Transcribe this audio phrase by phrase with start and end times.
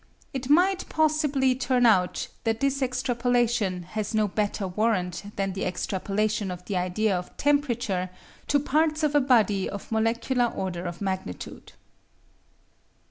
[0.33, 6.49] It might possibly turn out that this extrapolation has no better warrant than the extrapolation
[6.49, 8.09] of the idea of temperature
[8.47, 11.73] to parts of a body of molecular order of magnitude.